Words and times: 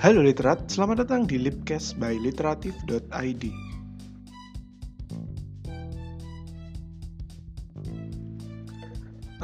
Halo 0.00 0.24
literat, 0.24 0.64
selamat 0.64 1.04
datang 1.04 1.28
di 1.28 1.36
Lipcast 1.36 2.00
by 2.00 2.16
literatif.id. 2.16 3.44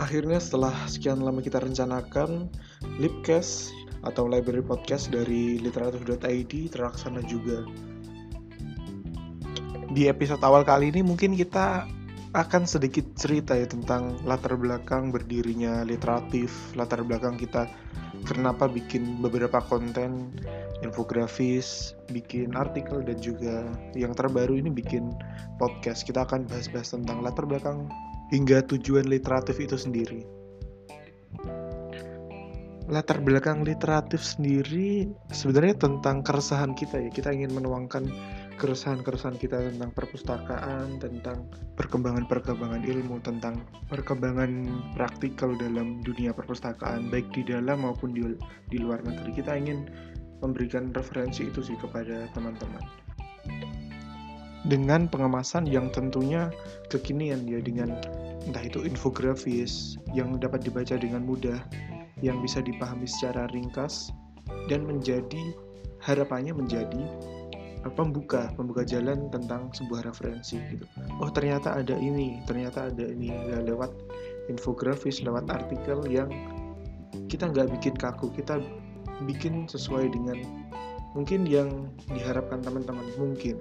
Akhirnya 0.00 0.40
setelah 0.40 0.72
sekian 0.88 1.20
lama 1.20 1.44
kita 1.44 1.60
rencanakan, 1.60 2.48
Lipcast 2.96 3.68
atau 4.00 4.24
library 4.24 4.64
podcast 4.64 5.12
dari 5.12 5.60
literatif.id 5.60 6.72
terlaksana 6.72 7.20
juga. 7.28 7.60
Di 9.92 10.08
episode 10.08 10.40
awal 10.40 10.64
kali 10.64 10.88
ini 10.88 11.04
mungkin 11.04 11.36
kita 11.36 11.84
akan 12.36 12.68
sedikit 12.68 13.08
cerita 13.16 13.56
ya 13.56 13.64
tentang 13.64 14.20
latar 14.28 14.60
belakang 14.60 15.08
berdirinya 15.08 15.80
literatif, 15.88 16.52
latar 16.76 17.00
belakang 17.00 17.40
kita 17.40 17.64
kenapa 18.28 18.68
bikin 18.68 19.24
beberapa 19.24 19.56
konten 19.64 20.36
infografis, 20.84 21.96
bikin 22.12 22.52
artikel 22.52 23.00
dan 23.00 23.16
juga 23.24 23.64
yang 23.96 24.12
terbaru 24.12 24.52
ini 24.60 24.68
bikin 24.68 25.16
podcast. 25.56 26.04
Kita 26.04 26.28
akan 26.28 26.44
bahas-bahas 26.44 26.92
tentang 26.92 27.24
latar 27.24 27.48
belakang 27.48 27.88
hingga 28.28 28.60
tujuan 28.68 29.08
literatif 29.08 29.56
itu 29.56 29.80
sendiri. 29.80 30.28
Latar 32.86 33.18
belakang 33.24 33.64
literatif 33.64 34.20
sendiri 34.20 35.08
sebenarnya 35.32 35.88
tentang 35.88 36.20
keresahan 36.20 36.76
kita 36.76 37.00
ya. 37.00 37.10
Kita 37.10 37.32
ingin 37.32 37.56
menuangkan 37.56 38.04
keresahan-keresahan 38.56 39.36
kita 39.36 39.60
tentang 39.72 39.92
perpustakaan, 39.92 40.96
tentang 40.98 41.46
perkembangan-perkembangan 41.76 42.82
ilmu, 42.82 43.20
tentang 43.20 43.62
perkembangan 43.92 44.68
praktikal 44.96 45.52
dalam 45.60 46.00
dunia 46.02 46.32
perpustakaan, 46.32 47.12
baik 47.12 47.28
di 47.36 47.44
dalam 47.44 47.84
maupun 47.84 48.16
di, 48.16 48.34
di 48.72 48.78
luar 48.80 49.04
negeri. 49.04 49.36
Kita 49.36 49.54
ingin 49.54 49.88
memberikan 50.40 50.92
referensi 50.92 51.48
itu 51.48 51.60
sih 51.60 51.76
kepada 51.80 52.28
teman-teman. 52.32 52.84
Dengan 54.66 55.06
pengemasan 55.06 55.70
yang 55.70 55.94
tentunya 55.94 56.50
kekinian 56.90 57.46
ya, 57.46 57.62
dengan 57.62 57.94
entah 58.50 58.64
itu 58.66 58.82
infografis 58.82 59.94
yang 60.10 60.42
dapat 60.42 60.66
dibaca 60.66 60.98
dengan 60.98 61.22
mudah, 61.22 61.62
yang 62.18 62.42
bisa 62.42 62.58
dipahami 62.64 63.06
secara 63.06 63.46
ringkas, 63.54 64.10
dan 64.66 64.82
menjadi 64.82 65.54
harapannya 66.02 66.54
menjadi 66.54 67.02
pembuka 67.92 68.50
pembuka 68.56 68.82
jalan 68.82 69.28
tentang 69.30 69.70
sebuah 69.70 70.08
referensi 70.08 70.58
gitu. 70.72 70.86
Oh 71.22 71.30
ternyata 71.30 71.76
ada 71.76 71.94
ini 71.94 72.42
ternyata 72.48 72.90
ada 72.90 73.04
ini 73.04 73.30
ya, 73.30 73.62
lewat 73.62 73.92
infografis 74.50 75.22
lewat 75.22 75.46
artikel 75.50 76.02
yang 76.08 76.30
kita 77.30 77.50
nggak 77.50 77.70
bikin 77.78 77.94
kaku 77.94 78.32
kita 78.34 78.58
bikin 79.24 79.68
sesuai 79.70 80.12
dengan 80.12 80.42
mungkin 81.16 81.48
yang 81.48 81.88
diharapkan 82.12 82.60
teman-teman 82.60 83.06
mungkin. 83.16 83.60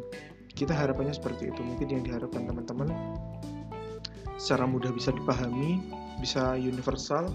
Kita 0.56 0.72
harapannya 0.72 1.12
seperti 1.12 1.52
itu 1.52 1.60
mungkin 1.60 1.88
yang 1.92 2.04
diharapkan 2.08 2.48
teman-teman 2.48 2.88
secara 4.39 4.67
mudah 4.67 4.92
bisa 4.92 5.12
dipahami 5.16 5.80
bisa 6.20 6.56
universal 6.56 7.28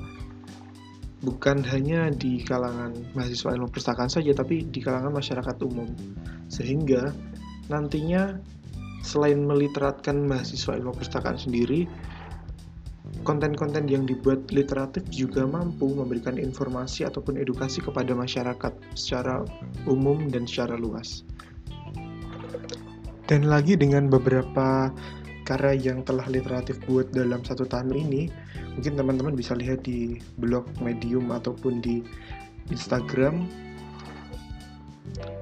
bukan 1.20 1.60
hanya 1.68 2.08
di 2.08 2.40
kalangan 2.44 2.96
mahasiswa 3.12 3.52
ilmu 3.52 3.68
perpustakaan 3.68 4.08
saja, 4.08 4.32
tapi 4.32 4.64
di 4.68 4.80
kalangan 4.80 5.12
masyarakat 5.12 5.56
umum. 5.64 5.88
Sehingga 6.48 7.12
nantinya 7.68 8.40
selain 9.04 9.44
meliteratkan 9.44 10.24
mahasiswa 10.24 10.76
ilmu 10.76 10.96
perpustakaan 10.96 11.36
sendiri, 11.36 11.84
konten-konten 13.24 13.84
yang 13.84 14.08
dibuat 14.08 14.48
literatif 14.48 15.04
juga 15.12 15.44
mampu 15.44 15.92
memberikan 15.92 16.40
informasi 16.40 17.04
ataupun 17.04 17.36
edukasi 17.36 17.84
kepada 17.84 18.16
masyarakat 18.16 18.72
secara 18.96 19.44
umum 19.84 20.28
dan 20.32 20.48
secara 20.48 20.76
luas. 20.76 21.24
Dan 23.28 23.46
lagi 23.46 23.78
dengan 23.78 24.10
beberapa 24.10 24.90
karya 25.50 25.90
yang 25.90 26.06
telah 26.06 26.22
literatif 26.30 26.78
buat 26.86 27.10
dalam 27.10 27.42
satu 27.42 27.66
tahun 27.66 27.90
ini 27.90 28.30
mungkin 28.78 28.94
teman-teman 28.94 29.34
bisa 29.34 29.58
lihat 29.58 29.82
di 29.82 30.22
blog 30.38 30.70
medium 30.78 31.34
ataupun 31.34 31.82
di 31.82 32.06
Instagram 32.70 33.50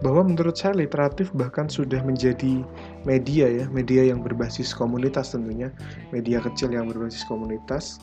bahwa 0.01 0.25
menurut 0.33 0.57
saya 0.57 0.73
literatif 0.73 1.29
bahkan 1.37 1.69
sudah 1.69 2.01
menjadi 2.01 2.65
media 3.05 3.47
ya 3.53 3.67
media 3.69 4.09
yang 4.09 4.25
berbasis 4.25 4.73
komunitas 4.73 5.37
tentunya 5.37 5.69
media 6.09 6.41
kecil 6.41 6.73
yang 6.73 6.89
berbasis 6.89 7.21
komunitas 7.29 8.01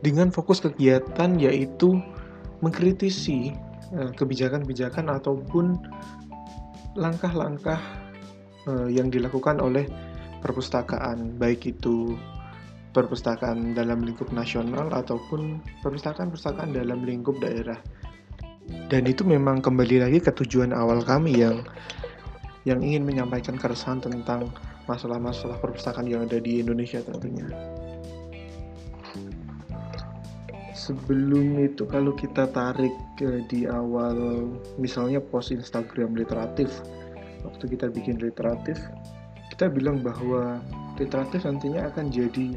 dengan 0.00 0.32
fokus 0.32 0.64
kegiatan 0.64 1.36
yaitu 1.36 2.00
mengkritisi 2.64 3.52
eh, 3.92 4.10
kebijakan-kebijakan 4.16 5.12
ataupun 5.20 5.76
langkah-langkah 6.96 7.80
eh, 8.70 8.88
yang 8.88 9.12
dilakukan 9.12 9.60
oleh 9.60 9.84
perpustakaan, 10.40 11.36
baik 11.36 11.68
itu 11.68 12.16
perpustakaan 12.90 13.72
dalam 13.78 14.02
lingkup 14.02 14.34
nasional 14.34 14.90
ataupun 14.90 15.62
perpustakaan-perpustakaan 15.86 16.74
dalam 16.74 17.06
lingkup 17.06 17.38
daerah. 17.38 17.78
Dan 18.90 19.06
itu 19.06 19.22
memang 19.22 19.62
kembali 19.62 20.02
lagi 20.02 20.18
ke 20.18 20.30
tujuan 20.42 20.74
awal 20.74 21.02
kami 21.02 21.38
yang 21.38 21.62
yang 22.68 22.82
ingin 22.84 23.06
menyampaikan 23.06 23.56
keresahan 23.56 24.02
tentang 24.02 24.52
masalah-masalah 24.84 25.56
perpustakaan 25.62 26.10
yang 26.10 26.26
ada 26.26 26.42
di 26.42 26.60
Indonesia 26.60 26.98
tentunya. 27.00 27.46
Sebelum 30.74 31.60
itu 31.62 31.86
kalau 31.86 32.16
kita 32.18 32.50
tarik 32.50 32.92
di 33.46 33.68
awal 33.70 34.48
misalnya 34.80 35.22
post 35.22 35.54
Instagram 35.54 36.18
literatif 36.18 36.72
waktu 37.46 37.64
kita 37.70 37.86
bikin 37.92 38.18
literatif 38.18 38.80
kita 39.60 39.76
bilang 39.76 40.00
bahwa 40.00 40.56
literatif 40.96 41.44
nantinya 41.44 41.92
akan 41.92 42.08
jadi 42.08 42.56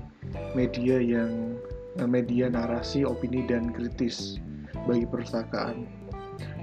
media 0.56 1.04
yang 1.04 1.60
eh, 2.00 2.08
media 2.08 2.48
narasi, 2.48 3.04
opini 3.04 3.44
dan 3.44 3.76
kritis 3.76 4.40
bagi 4.88 5.04
perpustakaan. 5.04 5.84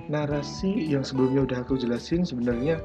Narasi 0.08 0.88
yang 0.88 1.04
sebelumnya 1.04 1.44
udah 1.44 1.60
aku 1.60 1.76
jelasin 1.76 2.24
sebenarnya 2.24 2.80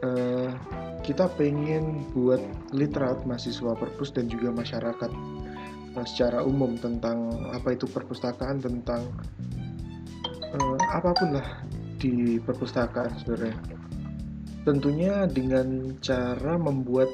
uh, 0.00 0.56
kita 1.04 1.28
pengen 1.36 2.08
buat 2.16 2.40
literat 2.72 3.20
mahasiswa 3.28 3.76
perpus 3.76 4.08
dan 4.08 4.32
juga 4.32 4.48
masyarakat 4.48 5.12
uh, 5.94 6.06
secara 6.08 6.40
umum 6.40 6.72
tentang 6.80 7.36
apa 7.52 7.76
itu 7.76 7.84
perpustakaan 7.84 8.64
tentang 8.64 9.04
uh, 10.56 10.76
apa 10.88 11.12
pun 11.14 11.36
lah 11.36 11.62
di 12.00 12.40
perpustakaan 12.42 13.12
sebenarnya 13.20 13.79
Tentunya 14.70 15.26
dengan 15.26 15.98
cara 15.98 16.54
membuat 16.54 17.10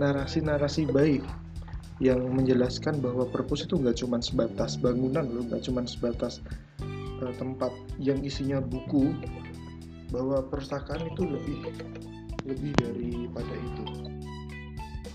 narasi-narasi 0.00 0.88
baik 0.88 1.20
yang 2.00 2.32
menjelaskan 2.32 2.96
bahwa 3.04 3.28
perpus 3.28 3.68
itu 3.68 3.76
nggak 3.76 4.00
cuma 4.00 4.24
sebatas 4.24 4.80
bangunan 4.80 5.28
loh, 5.28 5.44
nggak 5.52 5.68
cuma 5.68 5.84
sebatas 5.84 6.40
uh, 7.20 7.32
tempat 7.36 7.68
yang 8.00 8.24
isinya 8.24 8.64
buku, 8.64 9.12
bahwa 10.08 10.40
perpustakaan 10.48 11.04
itu 11.12 11.28
lebih 11.28 11.60
lebih 12.48 12.72
daripada 12.80 13.52
itu. 13.52 13.84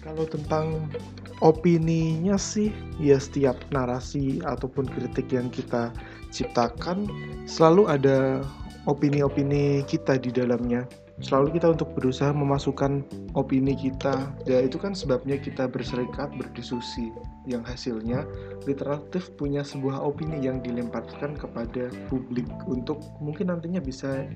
Kalau 0.06 0.29
tentang 0.29 0.94
opininya 1.41 2.38
sih, 2.38 2.69
ya 3.02 3.18
setiap 3.18 3.58
narasi 3.73 4.46
ataupun 4.46 4.85
kritik 4.85 5.34
yang 5.34 5.50
kita 5.50 5.90
ciptakan 6.29 7.09
selalu 7.50 7.90
ada 7.90 8.46
opini-opini 8.85 9.81
kita 9.90 10.22
di 10.22 10.29
dalamnya 10.29 10.85
selalu 11.19 11.59
kita 11.59 11.75
untuk 11.75 11.91
berusaha 11.94 12.31
memasukkan 12.31 13.03
opini 13.35 13.75
kita. 13.75 14.31
Ya 14.47 14.63
itu 14.63 14.79
kan 14.79 14.95
sebabnya 14.95 15.35
kita 15.35 15.67
berserikat 15.67 16.31
berdiskusi 16.39 17.11
yang 17.44 17.61
hasilnya 17.67 18.23
literatif 18.63 19.34
punya 19.35 19.66
sebuah 19.66 19.99
opini 19.99 20.40
yang 20.40 20.63
dilemparkan 20.63 21.35
kepada 21.35 21.91
publik 22.08 22.47
untuk 22.66 23.03
mungkin 23.19 23.52
nantinya 23.52 23.84
bisa 23.84 24.29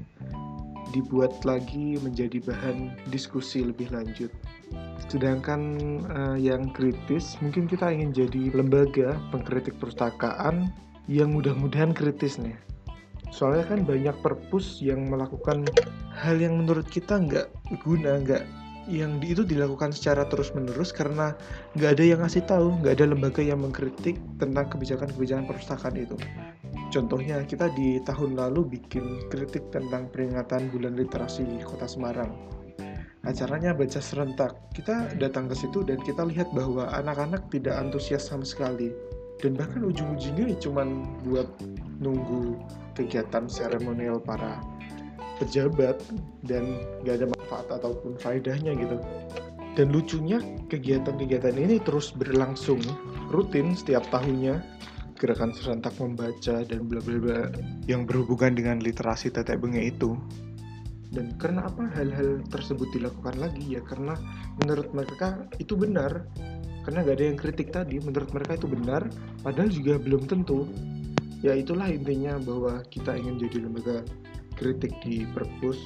dibuat 0.93 1.33
lagi 1.41 1.97
menjadi 1.99 2.39
bahan 2.45 2.93
diskusi 3.09 3.65
lebih 3.65 3.89
lanjut. 3.89 4.29
Sedangkan 5.09 5.61
uh, 6.09 6.37
yang 6.37 6.73
kritis 6.73 7.37
mungkin 7.41 7.65
kita 7.69 7.89
ingin 7.93 8.11
jadi 8.13 8.53
lembaga 8.53 9.17
pengkritik 9.29 9.77
perpustakaan 9.77 10.69
yang 11.05 11.33
mudah-mudahan 11.33 11.93
kritis 11.93 12.41
nih 12.41 12.57
soalnya 13.33 13.65
kan 13.65 13.83
banyak 13.83 14.15
perpus 14.21 14.81
yang 14.81 15.07
melakukan 15.09 15.65
hal 16.13 16.35
yang 16.37 16.61
menurut 16.61 16.87
kita 16.87 17.19
nggak 17.19 17.47
guna 17.83 18.21
nggak 18.21 18.43
yang 18.85 19.17
itu 19.25 19.41
dilakukan 19.41 19.89
secara 19.89 20.29
terus 20.29 20.53
menerus 20.53 20.93
karena 20.93 21.33
nggak 21.73 21.97
ada 21.97 22.03
yang 22.05 22.19
ngasih 22.21 22.45
tahu 22.45 22.77
nggak 22.85 23.01
ada 23.01 23.05
lembaga 23.09 23.41
yang 23.41 23.61
mengkritik 23.65 24.21
tentang 24.37 24.69
kebijakan-kebijakan 24.69 25.49
perpustakaan 25.49 25.97
itu. 25.97 26.15
Contohnya 26.93 27.41
kita 27.43 27.73
di 27.73 27.97
tahun 28.05 28.37
lalu 28.37 28.77
bikin 28.77 29.25
kritik 29.33 29.73
tentang 29.73 30.07
peringatan 30.13 30.69
bulan 30.69 30.93
literasi 30.93 31.43
kota 31.65 31.89
Semarang. 31.89 32.29
Acaranya 33.25 33.73
baca 33.73 33.97
serentak. 33.97 34.53
Kita 34.77 35.17
datang 35.17 35.49
ke 35.49 35.57
situ 35.57 35.81
dan 35.81 35.97
kita 36.05 36.21
lihat 36.29 36.53
bahwa 36.53 36.85
anak-anak 36.93 37.49
tidak 37.49 37.73
antusias 37.81 38.29
sama 38.29 38.45
sekali 38.45 38.93
dan 39.45 39.53
bahkan 39.53 39.85
ujung-ujungnya 39.85 40.57
cuman 40.57 41.05
buat 41.21 41.45
nunggu 42.01 42.57
kegiatan 42.97 43.45
seremonial 43.45 44.17
para 44.17 44.57
pejabat 45.37 46.01
dan 46.49 46.81
gak 47.05 47.21
ada 47.21 47.29
manfaat 47.29 47.67
ataupun 47.69 48.17
faedahnya 48.17 48.73
gitu. 48.73 48.97
Dan 49.77 49.93
lucunya 49.93 50.41
kegiatan-kegiatan 50.73 51.53
ini 51.61 51.77
terus 51.77 52.09
berlangsung 52.17 52.81
rutin 53.29 53.77
setiap 53.77 54.01
tahunnya. 54.09 54.65
Gerakan 55.15 55.53
serentak 55.53 55.93
membaca 56.01 56.65
dan 56.65 56.89
bla 56.89 56.99
bla 56.99 57.17
bla 57.21 57.39
yang 57.85 58.03
berhubungan 58.09 58.57
dengan 58.57 58.77
literasi 58.81 59.29
tetek 59.29 59.61
bengek 59.61 59.93
itu. 59.93 60.17
Dan 61.13 61.37
karena 61.37 61.69
apa 61.69 61.85
hal-hal 61.95 62.41
tersebut 62.49 62.89
dilakukan 62.91 63.37
lagi? 63.39 63.77
Ya 63.77 63.81
karena 63.85 64.17
menurut 64.59 64.91
mereka 64.91 65.47
itu 65.61 65.77
benar 65.77 66.27
karena 66.85 67.01
gak 67.01 67.17
ada 67.17 67.25
yang 67.33 67.39
kritik 67.41 67.73
tadi 67.73 67.97
menurut 67.97 68.29
mereka 68.29 68.55
itu 68.61 68.69
benar 68.69 69.01
padahal 69.41 69.69
juga 69.73 69.97
belum 69.97 70.29
tentu. 70.29 70.69
Ya 71.41 71.57
itulah 71.57 71.89
intinya 71.89 72.37
bahwa 72.41 72.81
kita 72.89 73.17
ingin 73.17 73.41
jadi 73.41 73.65
lembaga 73.65 74.05
kritik 74.57 74.93
di 75.01 75.25
perpus. 75.33 75.77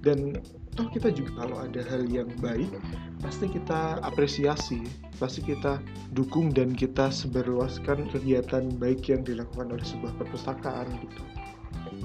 Dan 0.00 0.40
toh 0.78 0.86
kita 0.94 1.10
juga 1.10 1.44
kalau 1.44 1.58
ada 1.58 1.82
hal 1.90 2.06
yang 2.06 2.30
baik 2.38 2.70
pasti 3.18 3.50
kita 3.50 3.98
apresiasi 4.06 4.86
pasti 5.18 5.42
kita 5.42 5.82
dukung 6.14 6.54
dan 6.54 6.70
kita 6.70 7.10
sebarluaskan 7.10 8.06
kegiatan 8.14 8.70
baik 8.78 9.10
yang 9.10 9.26
dilakukan 9.26 9.74
oleh 9.74 9.82
sebuah 9.82 10.14
perpustakaan 10.22 10.86
gitu. 11.02 11.22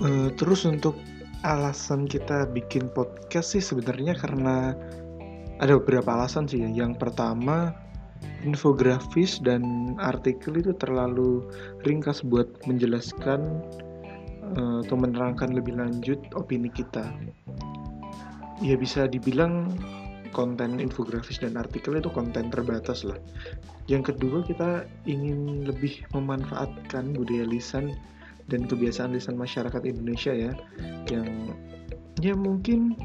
Uh, 0.01 0.34
terus 0.42 0.66
untuk 0.66 0.98
alasan 1.45 2.10
kita 2.10 2.50
bikin 2.50 2.90
podcast 2.98 3.54
sih 3.54 3.62
sebenarnya 3.62 4.18
karena 4.18 4.74
ada 5.62 5.78
beberapa 5.78 6.18
alasan 6.18 6.50
sih. 6.50 6.66
Ya 6.66 6.69
yang 6.74 6.98
pertama 6.98 7.78
infografis 8.43 9.39
dan 9.39 9.95
artikel 9.99 10.59
itu 10.59 10.75
terlalu 10.77 11.43
ringkas 11.87 12.23
buat 12.25 12.47
menjelaskan 12.67 13.63
uh, 14.57 14.83
atau 14.83 14.95
menerangkan 14.99 15.55
lebih 15.55 15.79
lanjut 15.79 16.19
opini 16.35 16.67
kita 16.71 17.07
ya 18.63 18.75
bisa 18.79 19.09
dibilang 19.09 19.71
konten 20.33 20.81
infografis 20.81 21.37
dan 21.37 21.55
artikel 21.55 21.93
itu 21.95 22.09
konten 22.09 22.49
terbatas 22.49 23.05
lah. 23.05 23.19
Yang 23.85 24.15
kedua 24.15 24.41
kita 24.43 24.89
ingin 25.05 25.63
lebih 25.63 26.01
memanfaatkan 26.11 27.13
budaya 27.13 27.45
lisan 27.45 27.93
dan 28.49 28.65
kebiasaan 28.65 29.13
lisan 29.13 29.37
masyarakat 29.37 29.81
Indonesia 29.85 30.33
ya, 30.33 30.51
yang 31.07 31.53
ya 32.19 32.33
mungkin 32.33 32.97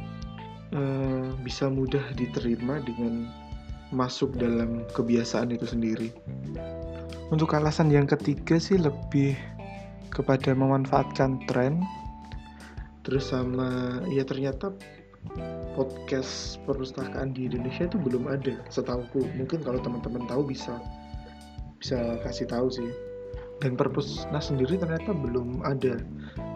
uh, 0.72 1.30
bisa 1.44 1.68
mudah 1.68 2.02
diterima 2.16 2.80
dengan 2.82 3.28
masuk 3.90 4.37
dalam 4.37 4.85
kebiasaan 4.93 5.52
itu 5.52 5.64
sendiri. 5.64 6.12
Untuk 7.29 7.52
alasan 7.52 7.93
yang 7.93 8.08
ketiga 8.08 8.56
sih 8.56 8.81
lebih 8.81 9.37
kepada 10.08 10.52
memanfaatkan 10.56 11.44
tren, 11.44 11.85
terus 13.05 13.29
sama 13.29 14.00
ya 14.08 14.25
ternyata 14.25 14.73
podcast 15.76 16.56
perpustakaan 16.64 17.37
di 17.37 17.46
Indonesia 17.46 17.85
itu 17.85 18.00
belum 18.00 18.32
ada 18.32 18.56
setahuku 18.73 19.29
mungkin 19.37 19.61
kalau 19.61 19.79
teman-teman 19.82 20.25
tahu 20.25 20.49
bisa 20.49 20.81
bisa 21.79 22.19
kasih 22.25 22.49
tahu 22.49 22.69
sih. 22.73 22.90
Dan 23.58 23.75
perpusnas 23.75 24.55
sendiri 24.55 24.79
ternyata 24.79 25.11
belum 25.11 25.67
ada. 25.67 25.99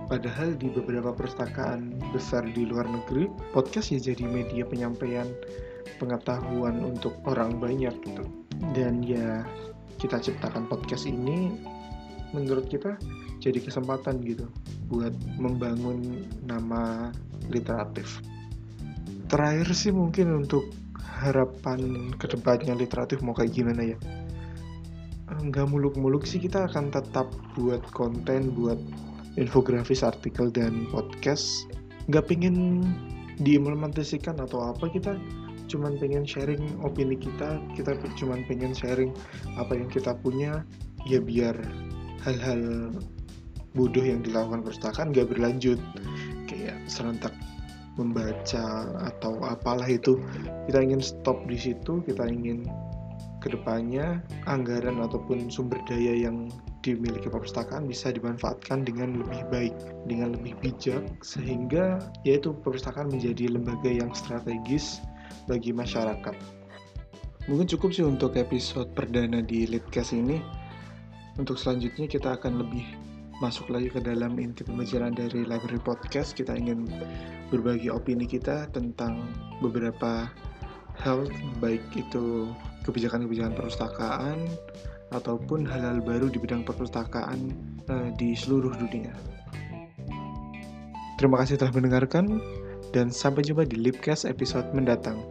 Padahal 0.06 0.54
di 0.54 0.70
beberapa 0.70 1.10
perpustakaan 1.10 1.98
besar 2.14 2.46
di 2.46 2.62
luar 2.62 2.86
negeri 2.86 3.26
podcast 3.50 3.90
ya 3.90 3.98
jadi 3.98 4.22
media 4.28 4.62
penyampaian 4.62 5.26
pengetahuan 5.98 6.82
untuk 6.82 7.16
orang 7.28 7.58
banyak 7.58 7.94
gitu. 8.04 8.24
Dan 8.74 9.02
ya 9.02 9.42
kita 9.98 10.18
ciptakan 10.18 10.66
podcast 10.66 11.06
ini 11.06 11.54
menurut 12.32 12.66
kita 12.66 12.96
jadi 13.42 13.58
kesempatan 13.58 14.22
gitu 14.22 14.46
buat 14.88 15.12
membangun 15.36 16.26
nama 16.46 17.10
literatif. 17.50 18.22
Terakhir 19.26 19.68
sih 19.72 19.90
mungkin 19.90 20.44
untuk 20.44 20.70
harapan 21.00 22.12
ke 22.18 22.26
depannya 22.30 22.74
literatif 22.74 23.22
mau 23.22 23.34
kayak 23.34 23.54
gimana 23.54 23.94
ya? 23.94 23.98
Nggak 25.32 25.70
muluk-muluk 25.72 26.28
sih 26.28 26.38
kita 26.38 26.68
akan 26.68 26.92
tetap 26.92 27.30
buat 27.56 27.80
konten 27.94 28.52
buat 28.52 28.76
infografis 29.40 30.04
artikel 30.04 30.52
dan 30.52 30.84
podcast. 30.92 31.64
Nggak 32.10 32.28
pingin 32.28 32.84
diimplementasikan 33.40 34.38
atau 34.38 34.70
apa 34.74 34.92
kita 34.92 35.16
cuman 35.72 35.96
pengen 35.96 36.28
sharing 36.28 36.60
opini 36.84 37.16
kita 37.16 37.56
kita 37.72 37.96
cuman 38.20 38.44
pengen 38.44 38.76
sharing 38.76 39.16
apa 39.56 39.72
yang 39.72 39.88
kita 39.88 40.12
punya 40.20 40.60
ya 41.08 41.18
biar 41.18 41.56
hal-hal 42.22 42.92
bodoh 43.72 44.04
yang 44.04 44.20
dilakukan 44.20 44.62
perpustakaan 44.64 45.10
nggak 45.12 45.28
berlanjut. 45.32 45.80
Kayak 46.48 46.78
serentak 46.86 47.32
membaca 47.96 48.88
atau 49.12 49.40
apalah 49.44 49.88
itu. 49.88 50.20
Kita 50.68 50.78
ingin 50.80 51.00
stop 51.00 51.44
di 51.48 51.56
situ 51.56 52.04
kita 52.04 52.28
ingin 52.28 52.68
ke 53.42 53.50
depannya 53.50 54.22
anggaran 54.46 55.02
ataupun 55.02 55.50
sumber 55.50 55.82
daya 55.90 56.30
yang 56.30 56.46
dimiliki 56.86 57.26
perpustakaan 57.26 57.90
bisa 57.90 58.14
dimanfaatkan 58.14 58.86
dengan 58.86 59.18
lebih 59.18 59.42
baik 59.50 59.74
dengan 60.06 60.38
lebih 60.38 60.54
bijak 60.62 61.02
sehingga 61.26 61.98
yaitu 62.22 62.54
perpustakaan 62.62 63.10
menjadi 63.10 63.50
lembaga 63.50 63.90
yang 63.90 64.14
strategis 64.14 65.02
bagi 65.46 65.70
masyarakat. 65.74 66.36
Mungkin 67.50 67.66
cukup 67.74 67.90
sih 67.90 68.06
untuk 68.06 68.38
episode 68.38 68.94
perdana 68.94 69.42
di 69.42 69.66
Litcast 69.66 70.14
ini. 70.14 70.38
Untuk 71.40 71.58
selanjutnya 71.58 72.06
kita 72.06 72.38
akan 72.38 72.60
lebih 72.60 72.84
masuk 73.42 73.72
lagi 73.74 73.90
ke 73.90 73.98
dalam 73.98 74.38
inti 74.38 74.62
pembicaraan 74.62 75.18
dari 75.18 75.42
Library 75.42 75.82
Podcast, 75.82 76.38
kita 76.38 76.54
ingin 76.54 76.86
berbagi 77.50 77.90
opini 77.90 78.30
kita 78.30 78.70
tentang 78.70 79.26
beberapa 79.58 80.30
hal, 81.02 81.26
baik 81.58 81.82
itu 81.98 82.52
kebijakan-kebijakan 82.86 83.58
perpustakaan 83.58 84.38
ataupun 85.10 85.66
hal-hal 85.66 85.98
baru 85.98 86.30
di 86.30 86.38
bidang 86.38 86.62
perpustakaan 86.62 87.52
uh, 87.90 88.08
di 88.14 88.38
seluruh 88.38 88.72
dunia. 88.78 89.10
Terima 91.18 91.38
kasih 91.42 91.58
telah 91.58 91.74
mendengarkan 91.74 92.38
dan 92.92 93.08
sampai 93.08 93.42
jumpa 93.42 93.64
di 93.64 93.80
Lipcast 93.80 94.28
episode 94.28 94.68
mendatang. 94.76 95.24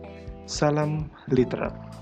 Salam 0.50 1.08
literat. 1.30 2.01